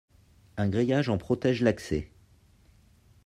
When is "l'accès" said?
1.61-2.09